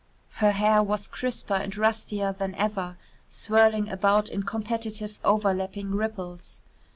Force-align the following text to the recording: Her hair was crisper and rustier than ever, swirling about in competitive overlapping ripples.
Her 0.37 0.53
hair 0.53 0.81
was 0.81 1.07
crisper 1.07 1.53
and 1.53 1.77
rustier 1.77 2.33
than 2.33 2.55
ever, 2.55 2.97
swirling 3.29 3.87
about 3.87 4.29
in 4.29 4.41
competitive 4.41 5.19
overlapping 5.23 5.91
ripples. 5.93 6.63